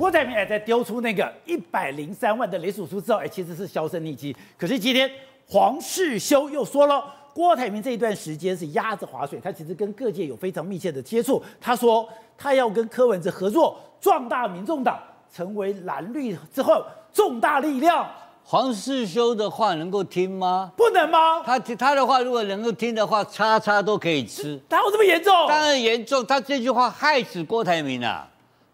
[0.00, 4.34] 郭台铭也在丢出那个一百零三万的雷署书之后，哎，其实是销声匿迹。
[4.56, 5.10] 可是今天
[5.46, 11.42] 黄世修又说了，郭台铭这一段时间是鸭子划水，他其实跟各界有非常密切的接触。
[11.60, 12.08] 他说
[12.38, 14.98] 他要跟柯文哲合作，壮大民众党，
[15.30, 16.82] 成为蓝绿之后
[17.12, 18.08] 重大力量。
[18.42, 20.72] 黄世修的话能够听吗？
[20.78, 21.42] 不能吗？
[21.44, 24.58] 他他的话如果能够听的话，叉叉都可以吃。
[24.66, 25.34] 他有这么严重？
[25.46, 26.24] 当然严重。
[26.24, 28.26] 他这句话害死郭台铭啊！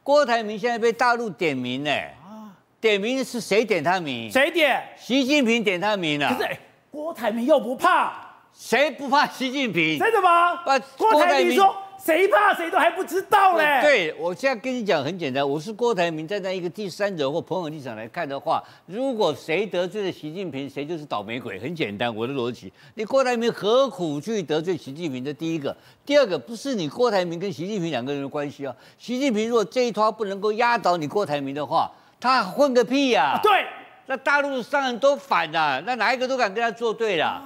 [0.07, 1.91] 郭台铭现在被大陆点名呢。
[1.91, 4.31] 啊，点名是谁点他名？
[4.31, 4.81] 谁点？
[4.97, 6.33] 习近平点他名啊。
[6.33, 6.57] 可是，哎，
[6.93, 8.13] 郭台铭又不怕，
[8.53, 9.99] 谁不怕习近平？
[9.99, 10.63] 真的吗？
[10.65, 11.77] 把郭台铭说。
[12.07, 13.81] 谁怕谁都还不知道嘞！
[13.83, 22.73] 对，我现在跟你讲很简单，我是郭台铭，站在一个第三者或朋友立场来看的话，如果谁得罪了习近平，谁就是倒霉鬼，很简单，我的逻辑。
[22.95, 25.25] 你郭台铭何苦去得罪习近平？
[25.25, 28.73] 这第一个，第二个不是你郭台铭跟习近平两个人的关系啊。
[28.97, 33.41] 习近平如果这一套不能够压倒你郭台铭的话，他混个屁呀、啊！
[33.43, 33.67] 对，
[34.07, 37.43] 那大陆商人都反了、啊，那哪一个都敢跟他作对了？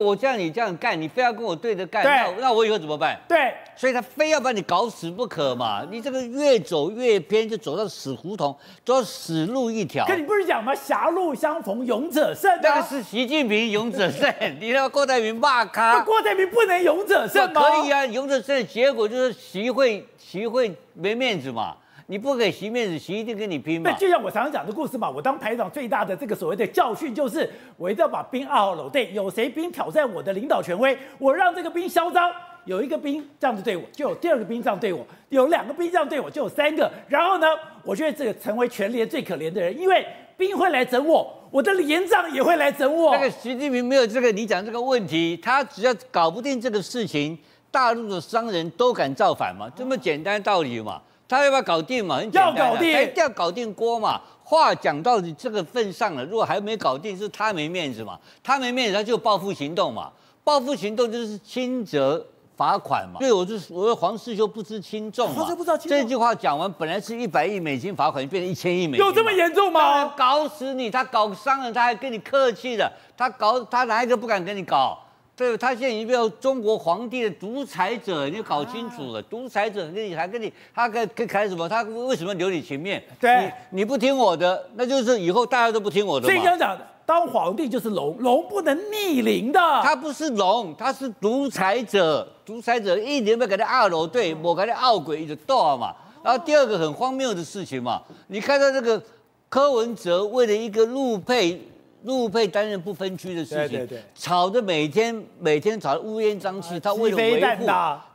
[0.00, 3.20] 我叫你这样干，你非要跟我对着干，那那我以后怎么办？
[3.28, 5.86] 对，所以他非要把你搞死不可嘛！
[5.90, 10.06] 你这个越走越偏，就走到死胡同，走到死路一条。
[10.06, 10.74] 可你不是讲吗？
[10.74, 12.50] 狭路相逢勇者胜。
[12.62, 16.00] 那个是习近平勇者胜， 你让郭台铭骂他。
[16.00, 17.60] 郭台铭不能勇者胜吗？
[17.60, 21.76] 可以啊，勇者胜的结果就是习会习会没面子嘛。
[22.10, 23.88] 你不给习面子，习一定跟你拼嘛。
[23.92, 25.08] 对，就像我常常讲的故事嘛。
[25.08, 29.12] 我当排长最大的这个所谓的教训就是，我一定要把兵二号搂对。
[29.12, 32.28] 有谁兵挑战我的领导权威，我让这个兵嚣张。
[32.64, 36.90] 有一个兵这样子对我，就有第二个兵这样对我；有两个兵这样对我，就有三个。
[37.06, 37.46] 然后呢，
[37.84, 40.04] 我觉得这个成为全连最可怜的人，因为
[40.36, 43.14] 兵会来整我，我的连长也会来整我。
[43.14, 47.38] 那个习近平没有这个你讲这个问题，他只要搞不定这个事情，
[47.70, 51.00] 大陆的商人都敢造反嘛，这么简单道理嘛。
[51.30, 52.16] 他要不要搞定嘛？
[52.16, 54.20] 很简单，要搞定，一定要搞定锅嘛。
[54.42, 58.18] 话讲到你这个份上了，如果还没搞定，是他没面子嘛？
[58.42, 60.10] 他没面子，他就报复行动嘛。
[60.42, 62.26] 报复行动就是轻则
[62.56, 63.20] 罚款嘛。
[63.20, 65.46] 所以我就我说黄世修不知轻重嘛。
[65.82, 69.06] 这句话讲完，本来是一百亿美金罚款，变成一千亿美金。
[69.06, 70.12] 有这么严重吗？
[70.16, 70.90] 搞死你！
[70.90, 72.90] 他搞伤了，他还跟你客气的。
[73.16, 74.98] 他搞他哪一个不敢跟你搞？
[75.40, 79.22] 对，他现在已经变成中国皇帝的独裁者，你搞清楚了。
[79.22, 81.66] 独裁者跟你还跟你，他跟跟开什么？
[81.66, 83.02] 他为什么留你情面？
[83.18, 86.28] 对，你你不听我的，那就是以后大家都不听我的。
[86.28, 89.58] 所以刚讲，当皇帝就是龙，龙不能逆鳞的。
[89.82, 92.28] 他不是龙，他是独裁者。
[92.44, 95.94] 独裁者一年被给他二楼对，我给他傲鬼一直斗嘛。
[96.22, 99.02] 然后第二个很荒谬的事情嘛，你看到这个
[99.48, 101.66] 柯文哲为了一个陆配。
[102.04, 106.80] 陆配担任不分区的事情，对对对，吵得每天每天吵得乌烟瘴气。
[106.80, 107.66] 他为了维护，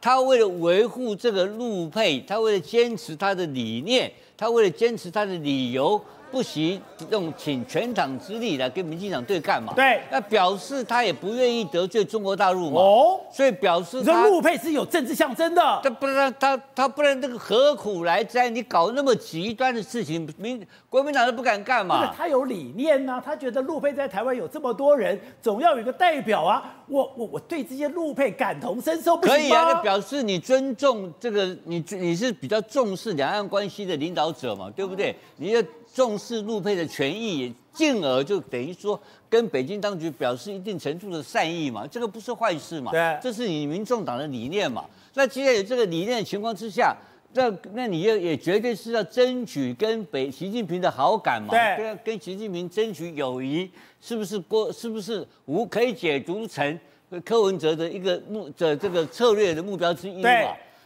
[0.01, 6.01] 他为了维护这个陆配，他为了坚持他的理念，他为了坚持他的理由。
[6.35, 6.81] 不惜
[7.11, 9.71] 用请全党之力来跟民进党对干嘛？
[9.73, 12.81] 对，那表示他也不愿意得罪中国大陆嘛。
[12.81, 15.61] 哦，所以表示他陆配是有政治象征的。
[15.81, 18.49] 他不然他他不然这个何苦来哉？
[18.49, 22.13] 你搞那么极端的事情，民国民党都不敢干嘛？
[22.13, 26.75] 他有理念呢、啊，他觉得陆配在台湾有这么多人，总要有一个代表啊。
[26.87, 29.25] 我我我对这些陆配感同身受，不？
[29.25, 35.15] 可以啊，那表示你尊重这个，你你是比较重视两岸关系的领导者嘛，对不对？
[35.37, 35.63] 你要。
[35.95, 42.91] 重视陆配的权益，进而就等于说跟北京当局表示一定程度的善意嘛，这个不是坏事嘛？
[42.91, 44.83] 对，这是你民众党的理念嘛。
[45.13, 46.93] 那既然有这个理念的情况之下，
[47.31, 51.51] 那那你也也绝对是要争取跟北习近平的好感嘛？
[51.51, 54.69] 对，跟跟习近平争取友谊，是不是过？
[54.73, 56.77] 是不是无可以解读成
[57.23, 60.29] 柯文哲的一个目的这个策略的目标之一嘛？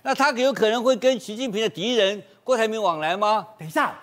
[0.03, 3.47] 那他有可能会跟习近平的敌人郭台铭往来吗？
[3.57, 3.99] 等一下。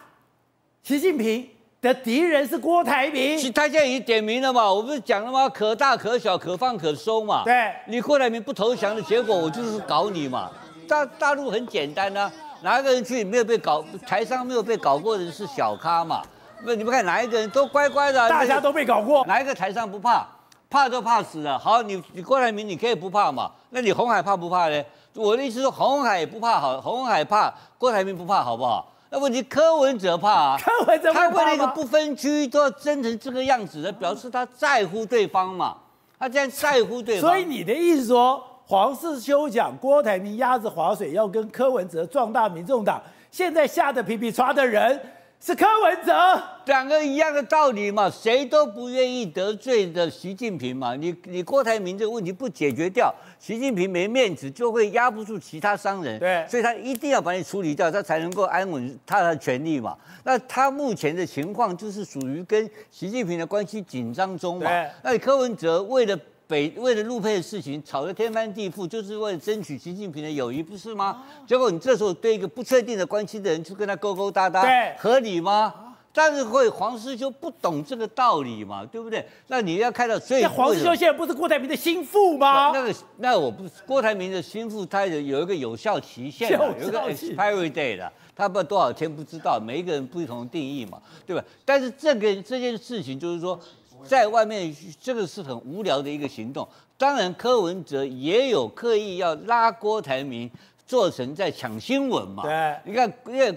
[0.87, 1.45] 习近平
[1.83, 4.73] 的敌人是郭台铭，他现在已经点名了嘛？
[4.73, 5.49] 我不是讲了吗？
[5.49, 7.43] 可大可小，可放可收嘛。
[7.43, 10.49] 对，你郭台铭不投降的结果，我就是搞你嘛。
[10.87, 12.33] 大大陆很简单呐、啊，
[12.63, 13.85] 哪一个人去没有被搞？
[14.07, 16.23] 台上没有被搞过的人是小咖嘛？
[16.63, 20.25] 那，你们看哪一个人都乖乖的，大家都被搞过，哪一个台上不怕？
[20.71, 21.59] 怕都怕死了。
[21.59, 23.51] 好，你你郭台铭你可以不怕嘛？
[23.71, 24.85] 那你红海怕不怕呢？
[25.15, 28.93] 我的意思说，红海也不怕，好，红海怕，郭台铭不怕，好不好？
[29.11, 35.77] 那问题柯文哲怕啊，柯文哲怕，他为了一个不分区都要争成这个样子的，表示他在乎对方嘛。
[36.19, 43.01] 他这样在乎对方，所以你的意思说，黄世修讲郭台铭鸭子划水，要跟柯文哲壮大民众党，
[43.31, 44.99] 现在吓得皮皮抓的人，
[45.39, 50.97] 是柯文哲，两个一样的道理嘛，谁都不愿意得罪的习近平嘛。
[50.97, 56.19] 你你郭台铭这个问题不解决掉，习近平没面子，就会压不住其他商人。
[56.19, 59.97] 对，所以他一定要把你处理掉，他才能够安稳他的权利嘛。
[60.25, 64.67] 那他目前的情况就是属于跟习近平的关系紧张中嘛。
[64.67, 66.19] 对，那柯文哲为了。
[66.49, 71.25] 北为了陆配的事情吵得天翻地覆，就是为了争取习近平的友谊，不是吗？
[71.47, 75.75] 结果你这时候对一个不确定的关系的人去跟他勾勾搭搭，对，合理吗？
[76.13, 79.23] 但是会黄师修不懂这个道理嘛，对不对？
[79.49, 82.71] 那你要看到，所以黄师修现在不是郭台铭的心腹吗？
[82.73, 91.45] 那个，那我不是郭台铭的心腹，他有有一个有效期限的，有一个 expiry date 的，他不知道多少天不知道，每一个人不同定义嘛，对吧？
[91.67, 93.59] 但是这个这件事情就是说。
[94.09, 96.67] 在外面，这个是很无聊的一个行动。
[96.97, 100.51] 当然，柯文哲也有刻意要拉郭台铭，
[100.87, 102.43] 做成在抢新闻嘛。
[102.43, 103.57] 对，你看，因为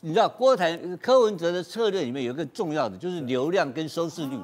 [0.00, 4.38] 你知道郭台柯文哲的策略里面有一个重要的，就是流量跟收视率。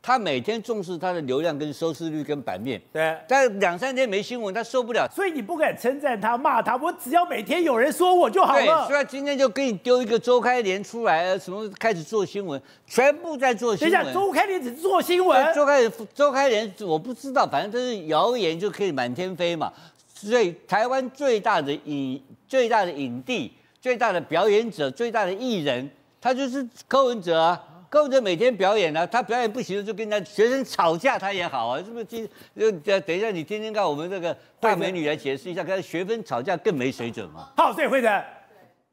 [0.00, 5.06] 他每天重视他的流量跟收视率跟版面，对，但两三天没新闻，他受不了。
[5.14, 8.64] 所以你不敢称赞他、骂他，我只要每天有人说我就好了。
[8.64, 13.92] 对，所以他今天就给你丢一个周开连出来，什么开始做新闻，全部在做新闻。
[13.92, 15.54] 等一下，周开连只做新闻？
[15.54, 19.70] 周开周开连我不知道，反正都是谣言就可以满天飞嘛。
[20.14, 25.90] 所以台湾最大的影、最大的影帝、最大的表演者、最大的艺人，
[26.20, 27.60] 他就是柯文哲啊。
[27.90, 32.04] 柯文哲每天表演呢、他表演不行就跟人家学生吵架，他也好啊，是不是？
[32.04, 32.70] 今就
[33.00, 37.48] 等一下，你天天看我们这个大美女来解释一下，跟学分吵架更没水准嘛？
[37.56, 38.22] 好，谢谢会长。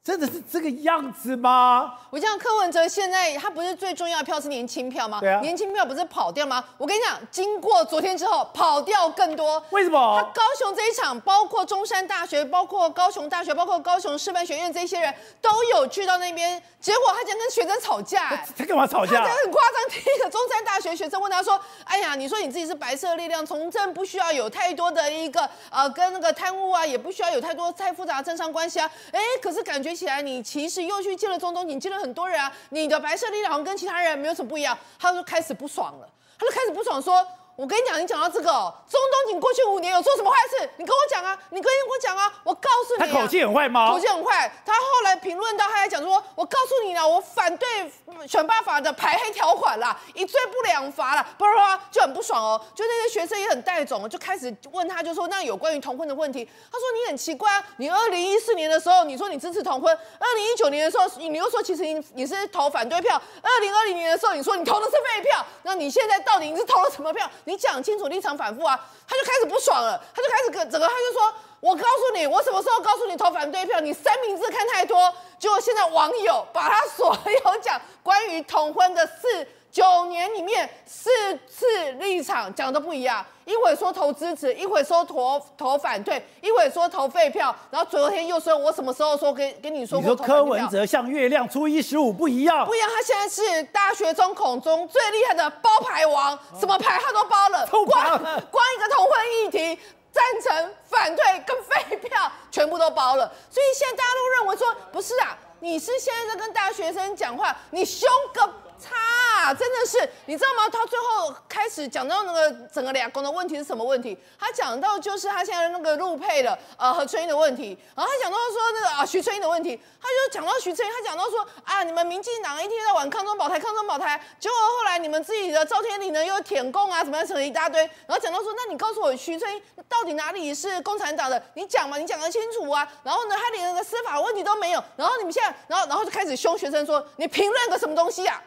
[0.06, 1.96] 真的是这个样子吗？
[2.12, 5.20] 我讲柯文哲现在他不是最重要的票是年轻票吗？
[5.20, 6.64] 对啊，年轻票不是跑掉吗？
[6.78, 9.62] 我跟你讲，经过昨天之后，跑掉更多。
[9.72, 10.22] 为什么？
[10.22, 15.12] 他高雄这一场，包括中山大学，包括高雄大学，包括高雄师范学院这些人
[15.42, 18.46] 都有去到那边，结果他竟然跟学生吵架、欸。
[18.56, 19.26] 他干嘛吵架？
[19.26, 19.90] 他很夸张。
[19.90, 28.88] 第一个中山大学学生问他说：“哎呀，你说你自己是白色力量，从政不需要有太多的一个呃，跟那个贪污啊，也不需要有太多太复杂的政商关系啊。
[29.12, 34.78] 哎，可是感觉起来你其实又去见了中东你，见了很多人啊，你的白色力量跟其他人没有什么不一样。
[35.00, 37.26] 他就开始不爽了，他就开始不爽说。
[37.56, 40.70] 我跟你讲，你讲到这个中东锦过去五年有做什么坏事？
[40.76, 41.38] 你跟我讲啊！
[41.52, 42.32] 你跟我讲啊！
[42.44, 43.90] 我告诉你、啊，他口气很坏吗？
[43.94, 44.52] 口气很坏。
[44.66, 47.90] 他后来评论到，他还讲说：“我告诉你了，我反对
[48.28, 52.62] 选罢法的排黑条款啦，一罪不两罚啦。”不啦就很不爽哦。
[52.76, 67.30] 就那些学生也很带种，就开始问他，就说：“那有关于同婚的问题。”他说：“你很奇怪啊，你二零一四年的时候你说你支持同婚，二零一九年的时候你又说其实你你是投反对票，二零二零年的时候你说你投的是废票，那你现在到底你是投了什么票？
[67.46, 73.80] 你讲清楚，立场反复啊，他就开始不爽了，他就开始跟整个他就说：“我告诉你，我什么时候告诉你投反对票？
[73.80, 81.10] 你三明治看太多。”结果现在网友把他所有讲关于同婚的事九年里面四
[81.46, 90.10] 次立场讲的不一样，一会说投支持，一会说投投反对，一会说投废票，然后昨天又说我什么时候说跟跟你说过？
[90.12, 99.14] 你说柯文哲像月亮初一十五不一样，不一样，他现在是大学中孔中最厉害的包牌王，什么牌他都包了， 光光一个同婚
[99.44, 99.78] 议题，
[100.10, 108.50] 赞成、反对跟废票全部都包了，所以现在大家都认为说不是啊，你是现在在跟大学生讲话，你凶个。
[108.80, 110.70] 差，真的是，你知道吗？
[110.70, 114.18] 他最后开始讲到那个整个两公的问题是什么问题？
[114.40, 131.42] 他讲到就是他现在那个陆配的呃何春英的问题，然后他讲到说那个啊徐春英的问题，他就讲到徐春英，他讲到说啊你们民进党一天到晚抗中保台抗中保台，结果后来你们自己的赵天麟呢又舔共啊怎么样扯一大堆，然后讲到说那你告诉我徐春英到底哪里是共产党的？
[131.54, 132.88] 你讲嘛，你讲得清楚啊。
[133.04, 138.42] 然后呢他连那个司法问题都没有，然后你们现在然后然后就开始凶学生说你评论个什么东西啊？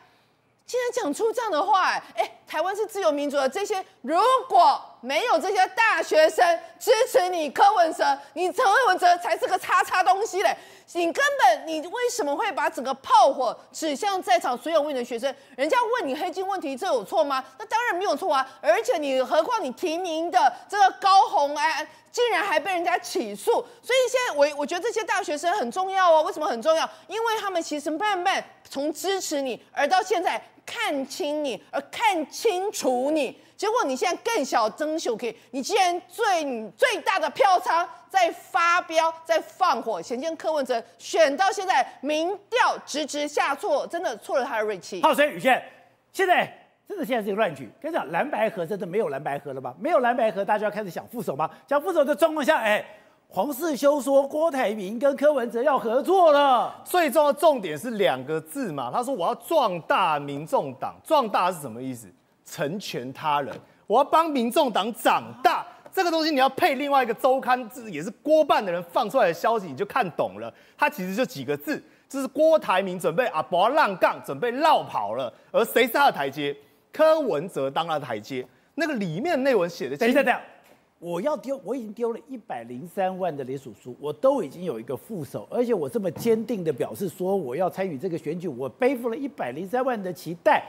[0.68, 6.44] 竟然讲出这样的话，哎，台湾是自由民主的，这些如果没有这些大学生
[6.78, 10.54] 支持你柯文哲，你柯文哲才是个叉叉东西嘞！
[10.92, 15.34] 你根本你为什么会把整个炮火指向在场所有问的学生？
[15.56, 17.42] 人家问你黑金问题，这有错吗？
[17.58, 18.46] 那当然没有错啊！
[18.60, 26.22] 而且你何况你提名的这个高虹安，竟然还被人家起诉，所以现在我我觉得这些大学生很重要哦。
[26.24, 26.86] 为什么很重要？
[27.06, 30.38] 因为他们其实慢慢从支持你，而到现在。
[30.70, 45.00] 看清你，而看清楚你，结果你现在更小曾秀 K，你既然最最大的票仓在发飙，在放火，显见柯文哲选到现在民调直直下挫，真的挫了他的锐气。
[45.02, 45.62] 好，所以宇宪，
[46.12, 46.46] 现在
[46.86, 47.70] 真的现在是一个乱局。
[47.80, 49.74] 跟你讲，蓝白合真的没有蓝白合了吗？
[49.80, 51.48] 没有蓝白合，大家要开始想副手吗？
[51.66, 52.84] 想副手的状况下，哎，
[53.30, 56.74] 黄世修说郭台铭跟柯文哲要合作了。
[56.82, 62.08] 最重要的重点是两个字嘛，他说我要壮大民众党，壮大是什么意思？
[62.46, 63.54] 成全他人，
[63.86, 65.66] 我要帮民众党长大。
[65.92, 70.52] 这个东西你要配另外一个周刊，这也是郭办的人放出来的消息，你就看懂了。
[70.76, 75.30] 他其实就几个字，就是郭台铭准备啊，不要浪杠，准备落跑了。
[75.52, 76.56] 而谁是他的台阶？
[76.90, 78.46] 柯文哲当他的台阶。
[78.76, 80.42] 那个里面内文写的，等一下，等一下，
[80.98, 90.64] 我要丢，我已经丢了一百零三万的联署书，我都已经有一个副手，而且我这么坚定的表示说我要参与这个选举，我背负了一百零三万的期待，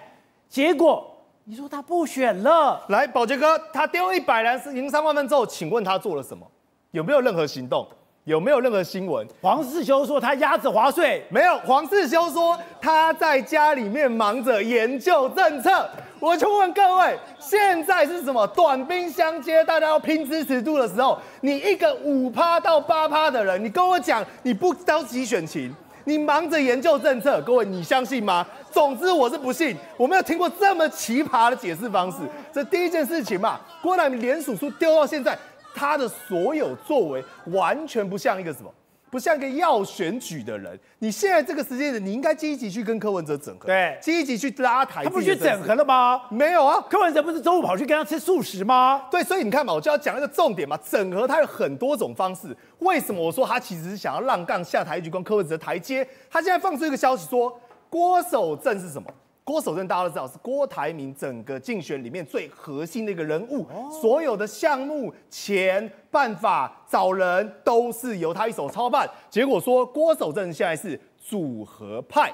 [0.48, 1.04] 结果
[1.46, 6.46] 你说他不选了，来，宝杰哥，他丢一百零三万份之后，请问他做了什么？
[6.92, 7.88] 有没有任何行动？
[8.30, 9.28] 有没有任何新闻？
[9.42, 11.58] 黄世修说他鸭子划水，没有。
[11.66, 15.90] 黄世修说他在家里面忙着研究政策。
[16.20, 28.46] 我就问各位，现在是什么短兵相接，大家要拼支持度的时候，你一个五趴到八趴的人，你跟我讲你不着急选情，你忙着研究政策，各位你相信吗？
[28.72, 32.18] 总之我是不信，我没有听过这么奇葩的解释方式。
[32.54, 35.36] 这第一件事情嘛，郭台铭连署书丢到现在，
[35.80, 38.70] 他的所有作为完全不像一个什么。
[39.12, 45.04] 不像一个要选举的人，你现在这个时间点，你应该积极去跟柯文哲整合，对，积极去拉抬。
[45.04, 46.22] 他不去整合了吗？
[46.30, 49.08] 没有啊，柯文哲不是中午跑去跟他吃素食吗？
[49.10, 52.56] 对，所以你看嘛，我就要讲一个重点嘛，整合它有很多种方式。
[52.78, 56.08] 为什么我说他其实是想要让杠下台去跟柯文哲台阶？
[56.30, 57.60] 他现在放出一个消息说，
[57.90, 59.12] 郭守正是什么？
[59.50, 63.66] 郭守正大家都知道是郭台铭整个竞选里面最核心的一个人物，
[64.00, 69.10] 所有的项目、钱、办法、找人都是由他一手操办。
[69.28, 72.32] 结果说郭守正现在是组合派，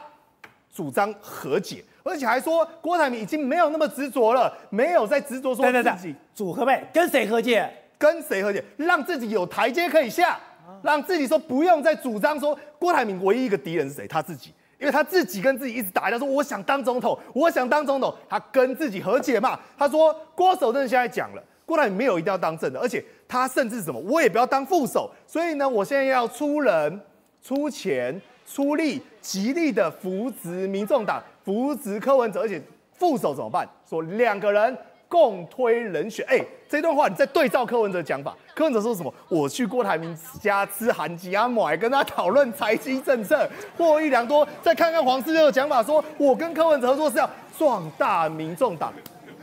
[0.74, 7.72] 主张和解，而且还说郭台铭已经没有那么执着了，没有在执着说自己组合派跟谁和解？
[7.98, 8.62] 跟谁和解？
[8.76, 10.38] 让自己有台阶可以下，
[10.84, 14.06] 让自己说不用再主张说郭台铭唯一一个敌人是谁？
[14.06, 14.52] 他自己。
[14.80, 19.60] 因为他自己跟自己一直打架，说我想当总统，我想当总统，他跟自己和解嘛。
[19.78, 25.10] 他说郭守正现在讲了，郭台铭没有一定要当正的，而且他甚至什么，我也不要当副手。
[25.26, 27.02] 所以呢，我现在要出人、
[27.42, 32.62] 出钱、出力，极力的扶植民众党，扶植柯文哲，而且
[32.94, 33.68] 副手怎么办？
[33.90, 34.78] 说两个人。
[35.16, 39.14] 共推人选，哎、这段话你再对照柯文哲讲法，柯文哲说什么？
[39.30, 44.46] 我去郭台铭家吃韩吉阿买，跟他讨论财经政策，获益良多。
[44.62, 48.92] 再看看黄世修的讲法，说我跟柯文哲合作是要壮大民众党，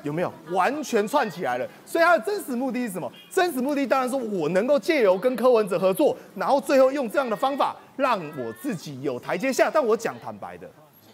[0.02, 0.30] 有没有？
[0.50, 1.66] 完全串起来了。
[1.86, 3.10] 所以他的真实目的是什么？
[3.30, 9.70] 真实目的当然说我能够借由跟柯文哲合作，然后最后用这样的方法让我自己有台阶下。
[9.72, 10.68] 但我讲坦白的，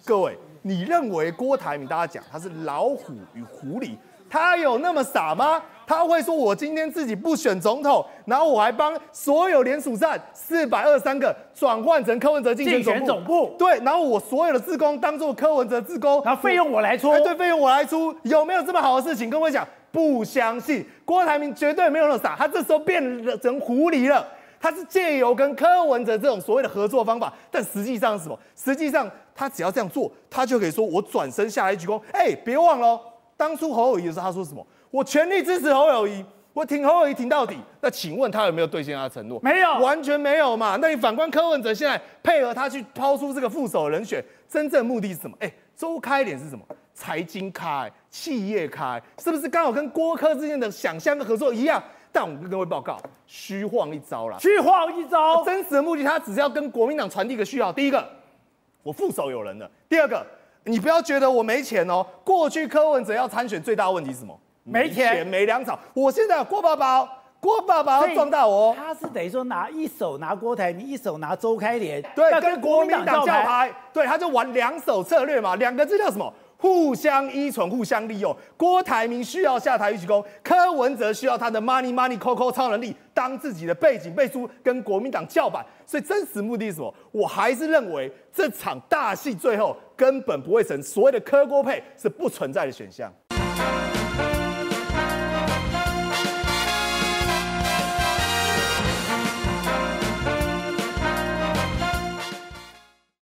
[0.04, 3.92] 各位，你认为郭台铭大家讲他是老虎与狐狸？
[4.28, 5.62] 他有那么傻吗？
[5.86, 19.30] 他会说：“我今天自己不选总统，然后我还帮所有连署站四百二十三个转换成柯文哲竞选总部，总部对，然后我所有的志工当做柯文哲志工，然后费用我来出，哎，对，费用我来出，有没有这么好的事情？
[19.30, 23.02] 跟我讲，不相信郭台铭绝对没有那么傻，他这时候变
[23.40, 24.28] 成狐狸了，
[24.60, 28.38] 他是借由跟柯文哲这种所谓的合作方法，但实际上是什么？
[28.54, 33.00] 实际上他只要这样做，他就可以说我转身下来一鞠躬，哎，别忘了。”
[33.38, 34.66] 当初侯友谊的时候，他说什么？
[34.90, 37.56] 我全力支持侯友谊，我挺侯友谊挺到底。
[37.80, 39.38] 那请问他有没有兑现他的承诺？
[39.40, 40.76] 没有，完全没有嘛。
[40.82, 45.36] 那你反观柯文哲现在配合他去抛出这个副手人选，真正目的是什么？
[45.38, 46.64] 哎，周开脸是什么？
[46.92, 51.80] 财经开，企业开，是不是刚好跟郭科之间的想象跟合作一样？
[52.10, 54.36] 但我跟各位报告，虚晃一招啦。
[54.40, 58.04] 虚晃一招，真实的目的他只是要跟国民党传递一个讯号：第一个，
[58.82, 60.26] 我副手有人了；第二个。
[60.68, 62.06] 你不要觉得我没钱哦。
[62.22, 64.38] 过去柯文哲要参选最大问题是什么？
[64.64, 65.78] 没钱没粮草。
[65.94, 67.08] 我现在郭爸爸，
[67.40, 68.74] 郭爸爸要壮大我。
[68.74, 73.72] 他是等于说拿一手拿郭台铭，一手拿周开莲，对，跟国民党叫牌。
[73.94, 75.56] 对，他就玩两手策略嘛。
[75.56, 76.30] 两个字叫什么？
[76.58, 78.36] 互相依存，互相利用。
[78.56, 85.64] 郭台铭需要下台一鞠躬，柯文哲需要他的 money money coco 超能力当自己的背景背书，跟国民党叫板。
[85.86, 86.94] 所以真实目的是什么？
[87.12, 93.10] 我还是认为这场大戏最后根本不会成，所谓的柯郭配是不存在的选项。